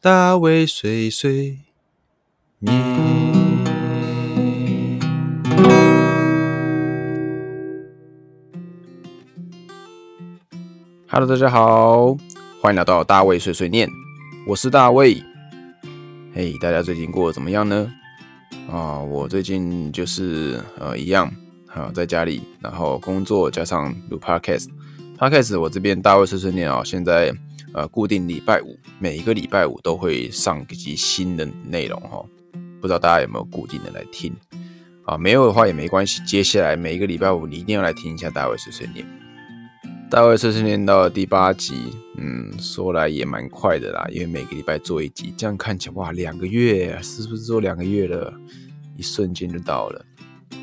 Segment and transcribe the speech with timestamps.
[0.00, 1.58] 大卫碎碎
[2.60, 2.72] 念。
[11.08, 12.16] Hello，大家好，
[12.62, 13.88] 欢迎来到大卫碎碎念，
[14.46, 15.20] 我是大卫。
[16.32, 17.92] 嘿，大家最近过得怎么样呢？
[18.70, 21.28] 啊，我最近就是呃一样，
[21.74, 24.68] 啊，在家里，然后工作加上录 podcast。
[25.18, 27.34] podcast 我这边大卫碎碎念啊，现在
[27.78, 32.24] 呃固定礼拜五，每一个礼拜五都会上一集新的内容哈。
[32.80, 34.34] 不知道大家有没有固定的来听
[35.04, 35.16] 啊？
[35.16, 39.06] 没有的话也没关系，接下来每一个礼拜五你一定要来听一下大卫碎碎念。
[40.10, 48.32] 大卫碎碎念到了第八集，嗯，说来也蛮快的啦，因为每个礼拜做一集，这样看起来哇，两个月是不是做两个月了？
[48.96, 50.04] 一瞬间就到了。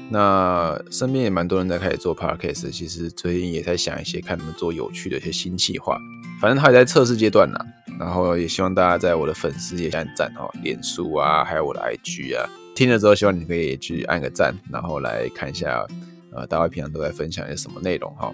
[0.10, 5.98] 那身边也蛮多人在开始做 podcast，其实最近也在想一些看他们做有趣的一些新计划，
[6.40, 7.60] 反正还在测试阶段呢。
[7.98, 15.88] 然后也希望大家在我的粉丝页按赞哦，脸书啊，还有我的 IG 啊，听了之后希望你可以去按个赞，然后来看一下，
[16.34, 18.34] 呃，大家平常都在分享一些什么内容哈。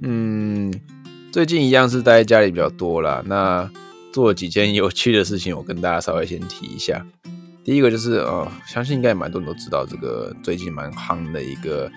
[0.00, 0.72] 嗯，
[1.30, 3.22] 最近一样是待在家里比较多啦。
[3.26, 3.70] 那
[4.14, 7.04] 做了几件有趣的事情，我跟大家稍微先提一下。
[7.64, 11.90] 第一个就是，呃，相信应该蛮多人都知道这个最近蛮夯的一个，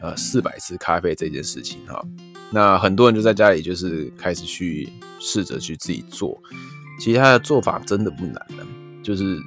[0.00, 2.02] 呃，四百次咖啡这件事情哈。
[2.50, 6.40] 那很多人就在家里就是开始去试着去自己做。
[6.98, 8.66] 其实它的做法真的不难的，
[9.02, 9.38] 就是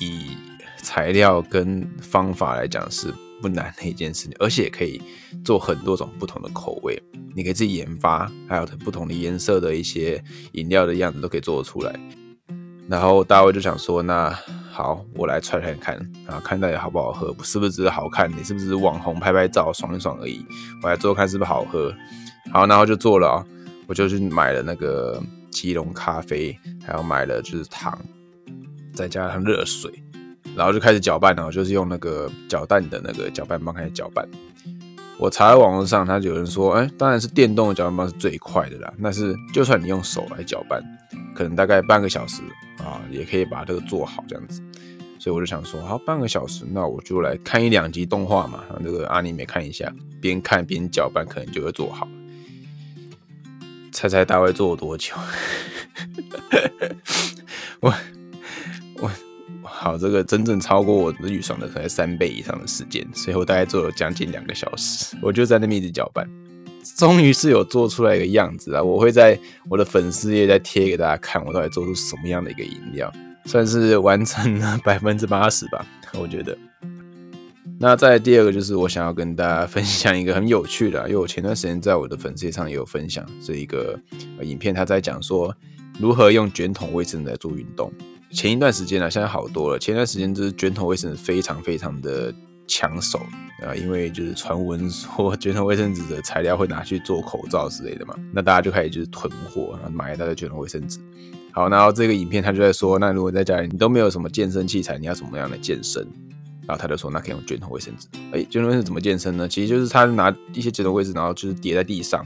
[0.00, 0.36] 以
[0.82, 3.12] 材料跟方法来讲是。
[3.42, 5.00] 不难的一件事情，而且可以
[5.42, 7.02] 做很多种不同的口味，
[7.34, 11.98] 你可以自己研发，还有不同的颜色的一些饮料的样子都可以做得出来。
[12.86, 14.28] 然后大卫就想说：“那
[14.70, 15.96] 好，我来揣揣看，
[16.26, 18.30] 啊，看到底好不好喝，是不是只是好看？
[18.30, 20.44] 你是不是网红拍拍照爽一爽而已？
[20.82, 21.90] 我来做看是不是好喝。
[22.52, 23.44] 好，然后就做了，
[23.86, 27.98] 我就去买了那个吉隆咖啡，还有买了就是糖，
[28.94, 29.92] 再加上热水。”
[30.56, 34.28] 然后就开始搅拌了，就是用那个搅蛋的那个搅拌棒开始搅拌。
[35.16, 38.92] 我查在网络上，他有人说，哎，当然是电动的搅拌棒是最快的啦。
[39.00, 40.82] 但是就算你用手来搅拌，
[41.36, 42.42] 可能大概半个小时
[42.78, 44.60] 啊，也可以把这个做好这样子。
[45.20, 52.08] 所以我就想说，好，半个小时，那我就来看一两集动画嘛，让这个阿尼美看一下，边看边搅拌，可能就会做好。
[54.00, 55.14] 猜猜大概做了多久？
[57.80, 57.92] 我
[58.94, 59.10] 我。
[59.62, 66.26] 好，这个真正超过我的预算的才三倍以上的时间，所以我大概做了将近两个小时，我就在那边一直搅拌，
[66.96, 68.82] 终于是有做出来一个样子啊！
[68.82, 69.38] 我会在
[69.68, 73.12] 我的粉丝页再贴给大家看，我到底做出什么样的一个饮料，
[73.44, 75.84] 算是完成了 百分之八十吧，
[76.18, 76.56] 我觉得。
[77.82, 83.98] 那再第二个就是我想要跟大家分享一个很有趣的，因为我前段时间在我的粉丝上也有分享这一个
[84.42, 85.54] 影片，他在讲说
[85.98, 87.90] 如何用卷筒卫生来做运动。
[88.32, 89.78] 前一段时间呢，现在好多了。
[89.78, 92.30] 前段时间就是卷筒卫生纸非常非常的
[92.66, 93.18] 抢手
[93.64, 100.98] 啊，因为就是传闻说卷筒卫生纸的材料会拿去做口罩之类的嘛， 那大家就开始就是囤货，然后买一大堆卷筒卫生纸。
[101.50, 106.06] 好，然后这个影片他就在说，那如果在家里你都没有什么健身器材，你要怎么样的健身？
[106.70, 108.06] 然后他就说，那可以用卷筒卫生纸。
[108.30, 109.48] 哎，卷筒卫生纸怎么健身呢？
[109.48, 112.24] 其实就是他拿一些卷筒卫生纸，然后就是叠在地上，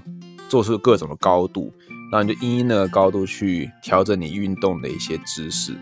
[0.51, 1.73] 做出各种的高度。
[2.13, 5.75] 然后你就因那个高度去调整你运动的一些姿势，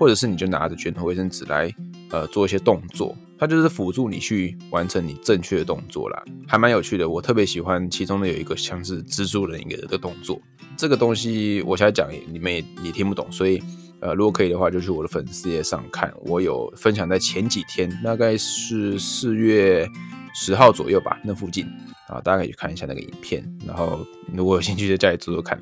[0.00, 1.70] 或者是你就拿着卷筒卫生纸来
[2.10, 7.06] 呃做一些动作，它就是辅助你去完成你正确的动作啦，还蛮有趣的。
[7.06, 10.40] 我特别喜欢其中的有一个像是蜘蛛人一个的动作，
[10.74, 13.62] 这个东西我现在讲你们也也听不懂，所以
[14.00, 19.88] 呃如果可以的话，就去我的粉丝页上看，我有分享在前几天，大概是四月
[20.34, 21.66] 十号左右吧，那附近。
[22.08, 25.60] 啊，大家可以去看一下那个影片，然后如果有兴趣，就家里做做看。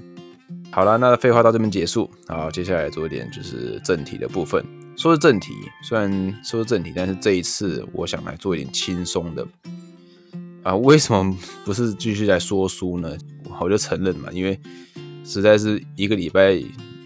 [0.70, 4.62] 好了，那废话到这边结束，好，接下来做一点就是正题的部分。
[4.94, 6.12] 说是正题，虽然
[6.44, 9.46] 说是正题，但是这一次我想来做一点轻松的。
[10.62, 11.34] 啊，为什么
[11.64, 13.16] 不是继续在说书呢？
[13.58, 14.60] 我就承认嘛，因为
[15.24, 16.62] 实在是一个礼拜。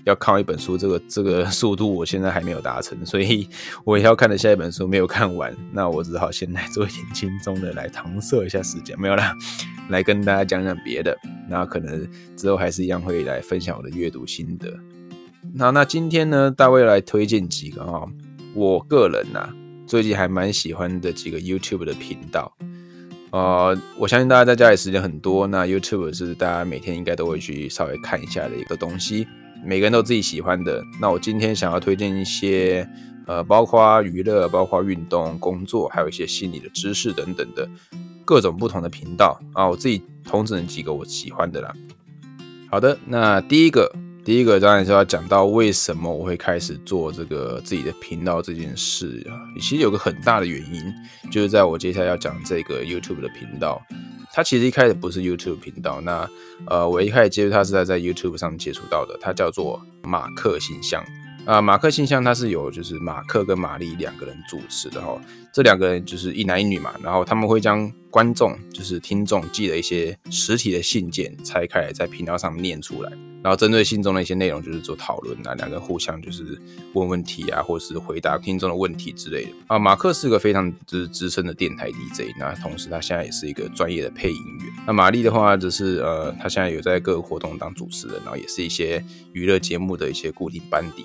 [0.09, 3.49] 要看完一本书，这个这个速度我现在还没有达成，所以
[3.84, 9.34] 我也要看的下一本书没有看完，那我只好先来做一点轻松的来搪塞一下时间，没有啦，
[9.91, 11.16] 来跟大家讲讲别的，
[11.49, 14.72] 那可能之后还是一样会来分享我的阅读心得。
[15.55, 18.03] 那那今天呢，大卫来推荐几个啊，
[18.54, 19.49] 我个人呐
[19.87, 22.54] 最近还蛮喜欢的几个 YouTube 的频道，
[23.31, 29.27] 呃，我相信大家在家里时间很多，那 YouTube 是大家每天应该都会去稍微看一下的一个东西。
[29.65, 32.89] 每个人都自己喜欢的，那我今天想要推荐一些，
[33.27, 37.69] 呃，包括娱乐、包括运动、工作，还有一些心理的知识等等的
[38.25, 41.72] 各种不同的频道啊，我自己统整几个我喜欢的啦。
[42.71, 43.91] 好的，那第一个，
[44.25, 49.33] 第一个当然是要讲到为什么我会开始做这个自己的频道这件事啊。
[49.61, 50.83] 其实有个很大的原因，
[51.31, 53.83] 就是在我接下来要讲这个 YouTube 的频道，
[54.33, 56.01] 它其实一开始不是 YouTube 频道。
[56.01, 56.28] 那
[56.66, 61.04] 呃，我一开始接触它是在在 YouTube 上接触到的，它叫做马克信箱。
[61.45, 65.19] 啊，马克信箱它是有就是马克跟玛丽两个人主持的哈，
[65.51, 73.10] 这两个人就是一男一女嘛，然后他们会将观众就是听众寄的一些实体的信件拆开来在频道上念出来，
[73.43, 76.59] 然后针对信中的一些内容就是做讨论啊，两个互相就是
[76.95, 79.78] 问问题啊，或是回答听众的问题之类的啊。
[79.78, 84.72] 马克是个非常就是资深的电台 DJ，那同时他现在也是一个专业的配音员。
[84.87, 91.04] 那玛丽的话只是呃，他现在有在各个活动当主持人，然后也是一些娱乐节目的一些固定班底。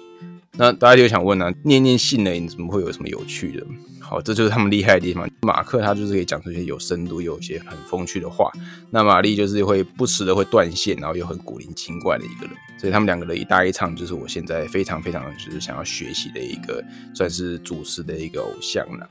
[0.56, 3.66] 那大家就想问呢，念念信呢，你怎么会有什么有趣的？
[4.00, 5.28] 好，这就是他们厉害的地方。
[5.42, 8.52] 马克他就是可以讲出一些有深度、有一些很风趣的话。
[8.92, 12.56] 那玛丽就是会不时的会断线，然后又很古灵精怪的一个人。
[12.78, 16.84] 所以他们两个的一搭一唱，就是我现在非常非常就是想要学习的一个，
[17.16, 19.10] 算是主持的一个偶像了。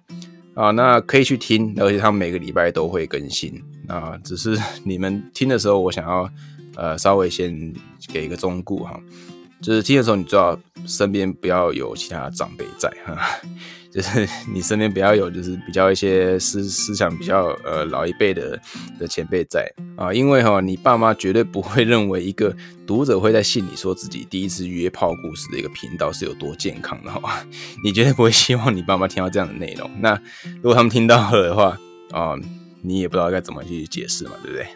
[0.54, 3.60] 啊，那可以去听，而且他们每个礼拜都会更新。
[3.88, 6.30] 啊，只是你们听的时候，我想要
[6.76, 7.74] 呃稍微先
[8.12, 9.00] 给一个忠告哈。
[9.62, 13.16] 就是听的时候，你最好身边不要有其他长辈在哈，
[13.92, 18.60] 就是你身边不要有就是比较一些思思想比较呃老一辈的
[18.98, 22.52] 的前辈在啊，因为哈你爸妈绝对不会认为一个
[22.84, 27.46] 读者会在信里说自己第一次约炮故事的一个频道是有多健康的哈，
[27.84, 29.88] 你绝对不会希望你爸妈听到这样的内容。
[30.00, 30.20] 那
[30.56, 31.78] 如果他们听到了的话
[32.10, 32.34] 啊，
[32.82, 34.66] 你也不知道该怎么去解释嘛，对不对？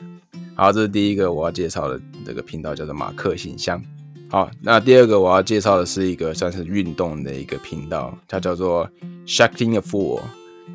[0.55, 3.83] 好，这是第一个我要介绍的这个频道，叫做马克信箱。
[4.29, 8.89] 好，那第二个我要介绍的是一个算是运动的一个频道，它叫做
[9.27, 10.21] Shaking a Fool。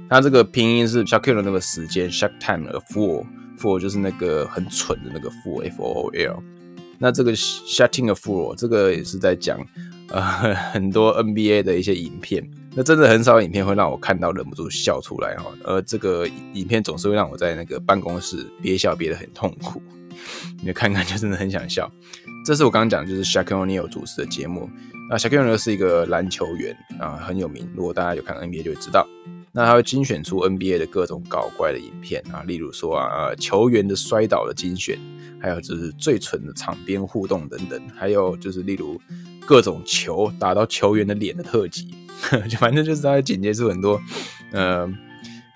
[0.09, 6.41] 它这个拼音是 Shack 的那个时间，Shack Time a Fool，Fool 就是那个很蠢的那个 Fool，F O O L。
[6.97, 9.59] 那这个 Shaking a Fool 这个也是在讲
[10.09, 10.21] 呃
[10.71, 12.49] 很多 NBA 的一些影片。
[12.73, 19.81] 那真的很少影片会让我看到忍不住笑出来哈，而这个影片总是会让我在那个办公室憋笑憋得很痛苦。
[20.63, 21.91] 你看看就真的很想笑。
[22.45, 24.69] 这是我刚刚讲，就是 Shaquille O'Neal 主持的节目。
[25.09, 27.69] 那 Shaquille O'Neal 是一个篮球员啊，很有名。
[27.75, 29.07] 如果大家有看 NBA 就会知道。
[29.53, 34.97] 那他会精选出 NBA 的各种搞怪的影片啊，例如说啊，球员的摔倒的精选，
[35.41, 38.97] 还有就是最蠢的场边互动等等，还有就是例如
[39.45, 41.93] 各种球打到球员的脸的特辑，
[42.49, 44.01] 就反正就是他会剪接出很多
[44.53, 44.89] 呃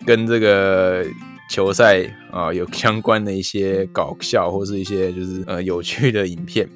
[0.06, 1.06] 跟这个。
[1.50, 6.68] 球赛啊，有相关的一些搞笑或是一些就是 呃有趣的影片。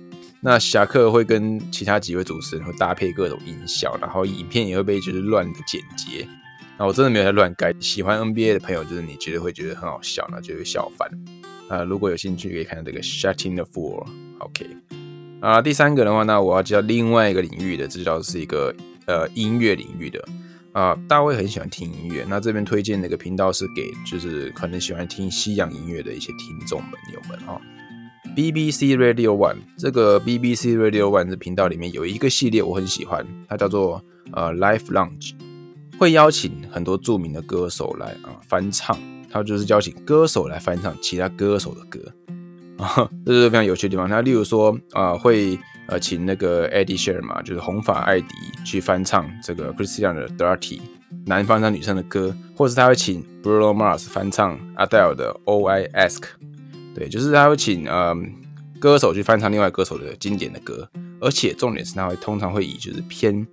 [0.41, 6.25] 那侠客会跟其他几位主持人会搭配各种音效，然后影片也会被就是乱的剪接。
[6.77, 7.75] 那我真的没有在乱改。
[7.81, 11.09] 喜欢 NBA 的朋友，就是你绝对会觉得很好笑，那就会笑翻。
[11.67, 14.07] 啊，如果有兴趣可以看这个 Shutting the Fool。
[14.39, 14.65] OK。
[15.41, 18.73] 啊，第三个的话，那我要介绍另外一个领域的，这叫是一个
[19.07, 20.25] 呃音乐领域的。
[20.71, 22.25] 啊，大卫很喜欢听音乐。
[22.29, 27.59] 那这边推荐的一个频道是给就是可能喜欢听西洋音乐的一些听众们友们哈。
[28.35, 35.33] BBC Radio One 这个 BBC Radio One 的频道里面有一个系列我很喜欢，它叫做呃 Live Lounge，
[35.97, 38.97] 会邀请很多著名的歌手来啊翻唱，
[39.31, 41.99] 它就是邀请歌手来翻唱其他歌手的歌
[42.79, 44.09] 啊， 这是非常有趣的地方。
[44.09, 45.59] 那例如说啊会。
[45.91, 48.27] 呃，请那个 Eddie s h e r 嘛，就是红发艾迪
[48.63, 50.79] 去翻唱这个 Christian 的 Dirty
[51.25, 56.21] 男方唱女生的歌，或者是他会请 Bruno Mars 翻唱 Adele 的 o I Ask，
[56.93, 58.15] 对，就是他会请呃
[58.79, 60.87] 歌手去翻唱另外歌手的经典的歌，
[61.19, 63.47] 而且重点是他会通常会以就是偏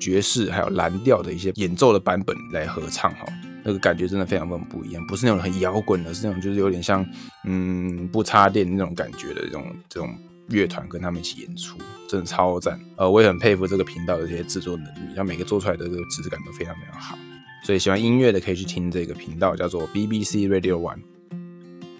[0.00, 3.26] 爵士还有蓝调的一些演奏的版本来合唱哈，
[3.62, 7.06] 那个感觉真的非常非常不一样，不是那种很摇滚的，是那种就是有点像
[7.44, 10.14] 嗯不插电那种感觉的这种这种。
[10.48, 11.78] 乐团跟他们一起演出，
[12.08, 12.78] 真的超赞。
[12.96, 17.16] 呃，我也很佩服这个频道的这些制作能力，像每个做出来的这个质感都非常非常好。
[17.64, 20.98] 所以喜欢音乐的可以去听这个频道，叫做 BBC Radio One。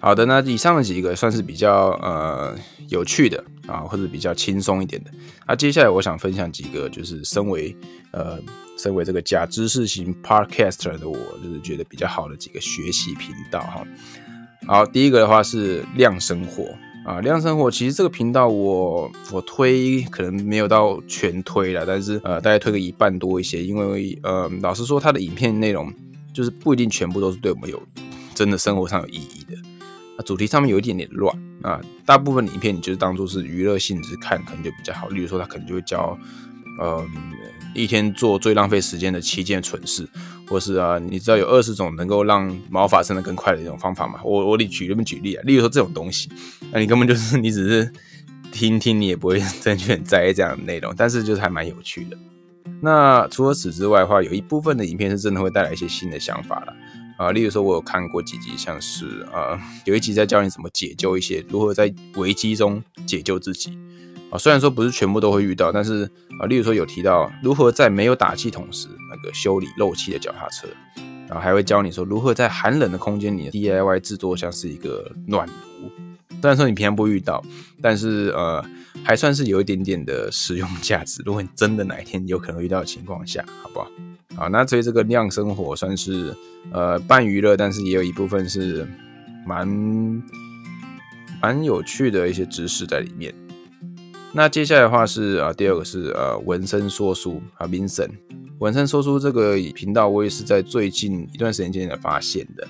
[0.03, 2.53] 好的，那以上的几个算是比较呃
[2.89, 5.09] 有趣的啊，或者比较轻松一点的。
[5.47, 7.73] 那接下来我想分享几个，就是身为
[8.11, 8.37] 呃
[8.77, 13.87] 身为这个假知识型 Podcaster 的我，就是觉得比较好的几个学习频道哈。
[14.67, 16.65] 好，第一个的话是亮生活。
[17.05, 25.89] 啊，亮生活其实这个频道我我推可能没有到全推了，但是呃大概推个一半多一些，因为呃老实说，它的影片内容
[26.33, 27.81] 就是不一定全部都是对我们有
[28.35, 29.57] 真的生活上有意义的，
[30.25, 35.09] 主题上面有一点点乱啊，大部分影片你就是当做是娱乐性质看，可能就比较好。
[35.09, 36.17] 例如说，他可能就会教。
[36.79, 37.05] 呃，
[37.75, 40.09] 一天做最浪费时间的七件蠢事，
[40.47, 44.19] 或是啊，你知道有二十种能够让毛发生的更快的一种方法吗？
[44.23, 46.31] 我我得举那么举例啊，例如说这种东西，
[46.71, 47.93] 那你根本就是你只是
[48.51, 52.17] 听听你也不会真的很在意这样的内容，但是就是还蛮有趣的。
[52.81, 56.73] 那除了此之外的话，有一部分的影片是真的会带来一些新的想法了
[57.17, 63.77] 啊，例如说我有看过几集，像是啊有一集在教你怎么解救一些，如何在危机中解救自己
[64.31, 64.37] 啊。
[64.37, 70.67] 虽然说不是全部都会遇到，但是啊，例如说有提到如何在没有打气筒时那个修理漏气的脚踏车，
[71.27, 75.53] 然后还会教你说如何在寒冷的空间里 DIY 制作像是一个暖炉。
[76.43, 77.41] 虽然说你平常不遇到，
[77.81, 78.61] 但是呃。
[79.03, 81.21] 还算是有一点点的实用价值。
[81.25, 83.87] 如果你真的哪一天有可能遇到的情况下，好不好？
[84.35, 86.33] 好，那所以这个酿生活算是
[86.71, 88.87] 呃半娱乐，但是也有一部分是
[89.45, 89.67] 蛮
[91.41, 93.33] 蛮有趣的一些知识在里面。
[94.31, 98.11] 那接下来的话是啊，第二个是呃纹身说书啊，Vincent
[98.59, 102.65] 纹身说书这个频道，我也是在最近一段时间间才发现的。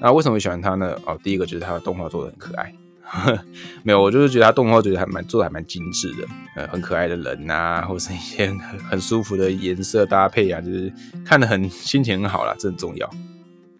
[0.00, 0.96] 那为什么喜欢他呢？
[1.04, 2.72] 哦，第一个就是他的动画做的很可爱。
[3.82, 10.92] 没有，我就是觉得他动画觉得还蛮做的还蛮精致的，呃，很可爱的人呐，或是一些很很舒服的颜色搭配啊，就是
[11.24, 13.08] 看得很心情很好啦，这很重要。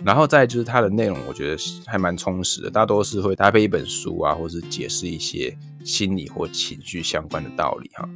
[0.04, 8.08] 然后再就是它的内容，我觉得还蛮充实的，大多是会搭配一本书啊，或是解释一些心理或情绪相关的道理哈。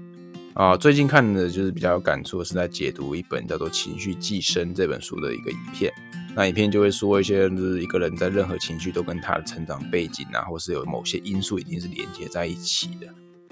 [0.58, 5.92] 啊最近看的就是比较有感触，是在解读一本叫做《情绪寄生》这本书的一个影片。
[6.34, 13.06] 那影片就会说一些，就是一个人在任何情绪都跟他的成长背景啊，或是有某些因素一定是连接在一起的，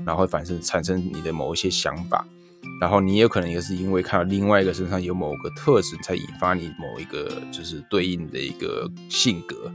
[0.04, 2.26] 然后会反生产生你的某一些想法，
[2.80, 9.72] 然后你也可能也是因为看到另外一个身上有某个特质，才引发你某一个就是对应的一个性格。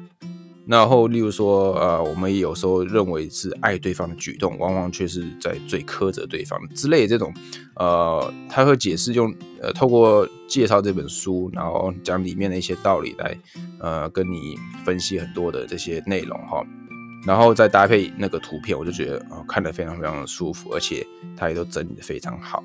[0.67, 7.33] 然后，例如说，呃，我们有时候认为是爱对方的举动，往往却是在最苛责对方之类这种，
[7.75, 13.37] 呃，他会解释用，呃，透过介绍这本书，然后讲里面的一些道理来，
[13.79, 16.63] 呃，跟你分析很多的这些内容哈，
[17.25, 22.63] 然后再搭配那个图片，我就觉得啊，看得非常非常的舒服，而且他也都整理的非常好。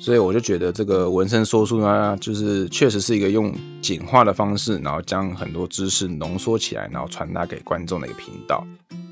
[0.00, 8.66] 所以我就觉得这个纹身说书呢，就是确实是一个用简化的方式，然后将很多知识浓缩起来，然后传达给观众的一个频道。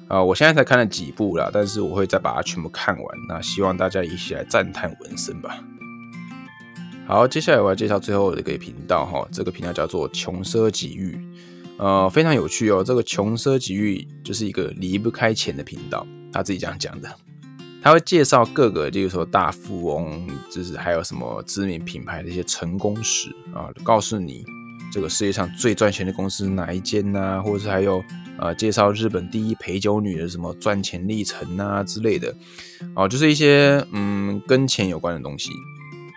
[0.09, 3.07] 啊，我现在才看了几部啦，但是我会再把它全部看完。
[3.29, 5.63] 那希望大家一起来赞叹纹身吧。
[7.07, 11.21] 好，接下来我要介绍最后的一个频道哈，这个频道叫做穷奢极欲，
[11.77, 12.83] 呃，非常有趣哦。
[12.83, 17.15] 这个穷奢极欲就是一个离不开钱的频道，他自己这样讲的。
[17.89, 24.45] 他会介绍各个，例如说大富翁，就是还有什么知名品牌的一些成功史啊，告诉你
[24.93, 28.05] 这个世界上最赚钱的公司哪一间呐，或者是还有
[28.39, 32.35] 呃介绍日本第一陪酒女的什么赚钱历程啊之类的，
[32.95, 35.49] 哦，就是一些嗯跟钱有关的东西。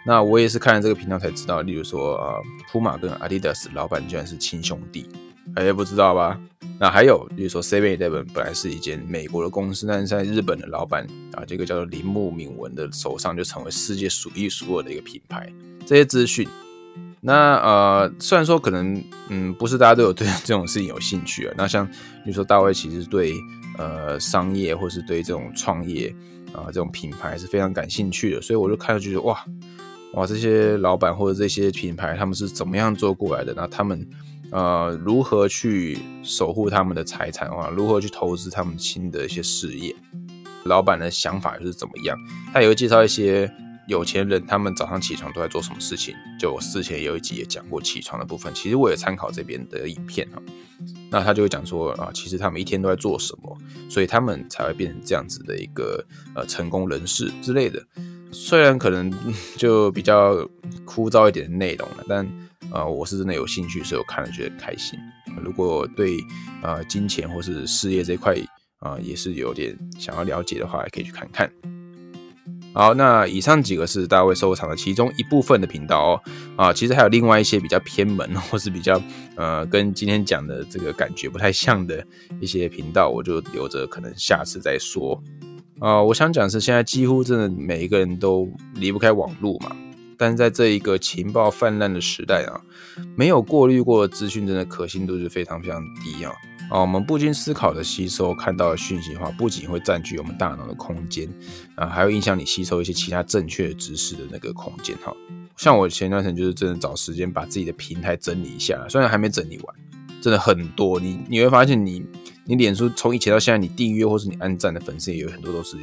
[0.05, 5.07] 那我也是看了这个频道才知道，例如说呃，普马跟阿迪达斯老板居然是亲兄弟。
[5.55, 6.39] 哎，不知道吧？
[6.79, 15.51] 那还有，比如说 Seven Eleven 本来是一间美国的公司，但是在日本的老板啊，这个叫做铃木敏文的手上，就成为世界数一数二的一个品牌。
[15.85, 16.47] 这些资讯，
[17.19, 21.53] 那呃，虽然说可能嗯，不是大家都有对这种事情有兴趣啊。
[21.55, 21.93] 那像比
[22.27, 23.35] 如说大卫，其实对
[23.77, 26.11] 呃商业或是对这种创业
[26.53, 29.45] 啊这种品牌是非常感兴趣的，所以我就看就觉得哇
[30.13, 33.53] 哇，这些老板或者这些品牌他们是怎么样做过来的？
[33.55, 34.07] 那他们。
[34.51, 37.69] 呃，如何去守护他们的财产啊？
[37.69, 39.95] 如何去投资他们新的一些事业？
[40.65, 42.17] 老板的想法又是怎么样？
[42.53, 43.49] 他也会介绍一些
[43.87, 46.13] 有钱人，他们早上起床都在做什么事情。
[46.37, 50.41] 就我之前有一集也讲过起床的部分，其实我也参考这边的影片哈。
[51.09, 53.57] 那他就会讲说啊，其实他们一天都在做什么，
[53.89, 56.05] 所以他们才会变成这样子的一个
[56.35, 57.81] 呃成功人士之类的。
[58.31, 59.11] 虽然可能
[59.57, 60.47] 就比较
[60.83, 62.29] 枯燥一点的内容了，但。
[62.71, 64.97] 呃，我是真的有兴趣，所以我看了觉得开心。
[65.41, 66.17] 如果对
[66.63, 68.35] 呃金钱或是事业这块
[68.79, 71.51] 啊，也是有点想要了解的话，也可以去看看。
[72.73, 76.21] 好，那以上几个是大卫收藏的其中一部分的频道哦。
[76.55, 79.01] 啊，其实还有另外一些比较偏门或是比较
[79.35, 82.05] 呃跟今天讲的这个感觉不太像的
[82.39, 85.21] 一些频道，我就留着可能下次再说。
[85.79, 89.75] 啊，我想讲是现在几乎真的每一个人都离不开网络嘛。
[90.21, 92.61] 但是在这一个情报泛滥的时代啊，
[93.15, 96.31] 没有过滤过的资讯，真的可信度是非常非常低啊！
[96.69, 101.27] 啊，我们不经思考的吸收看到的讯息的话，不仅会占据我们大脑的空间
[101.73, 105.11] 啊，还会影响你吸收一些其他正确的知识的那个空间哈。
[105.57, 109.75] 像我前段时间就是真的找时间把自己的平台整理一下，虽然还没整理完，
[110.21, 110.99] 真的很多。
[110.99, 112.05] 你你会发现，你
[112.45, 115.77] 你脸书从以前到现在，你订阅或是你按赞的粉丝也有很多都是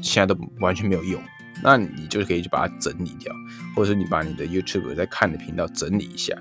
[0.00, 1.20] 现在都完全没有用。
[1.62, 3.34] 那你就可以去把它整理掉，
[3.74, 6.36] 或者是你把你的 YouTube 在看的频道整理一下，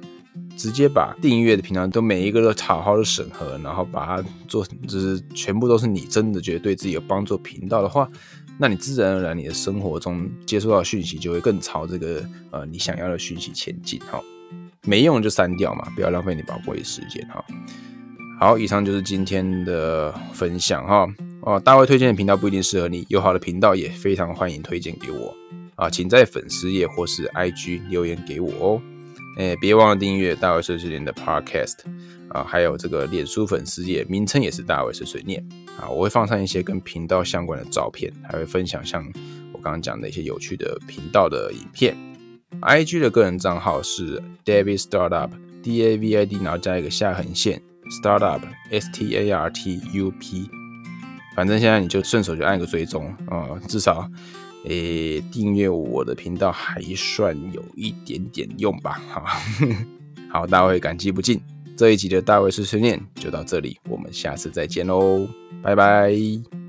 [0.58, 8.10] 直接把订阅的频道都每一个都好好的审核，然后把它做，就是全部都是你真的觉得对自己有帮助频道的话，
[8.58, 14.20] 那你自然而然你的生活中接触到讯息就会更朝这个呃你想要的讯息前进哈。
[14.86, 17.44] 没用就删掉嘛，不要浪费你宝贵的时间哈。
[18.38, 21.08] 好，以上就是今天的分享哈。
[21.46, 25.36] 哦，大卫推荐的频道不一定适合你，有好的频道也非常欢迎推荐给我
[25.76, 28.82] 啊，请在粉丝页或是 IG 留言给我哦。
[29.38, 31.80] 哎，别忘了订阅大卫碎碎念的 Podcast
[32.30, 35.46] 啊，还有这个脸书粉丝页，名称也是大卫碎碎念
[35.78, 35.90] 啊。
[35.90, 39.04] 我会放上一些跟频道相关的照片，还会分享像
[39.52, 41.98] 我刚刚讲的一些有趣的频道的影片。
[42.62, 47.62] IG 的个人账号是 David Startup，D A V I D，然后加一个下横线
[48.02, 50.50] Startup，S T A R T U P。
[51.36, 54.10] 反正现在你就顺手就按个追踪啊，至少
[54.66, 59.02] 诶订阅我的频道还算有一点点用吧。
[59.10, 59.26] 好，
[60.32, 61.42] 好，大卫感激不尽。
[61.76, 65.28] 这一集的大卫碎碎念就到这里，我们下次再见喽，
[65.62, 66.63] 拜拜。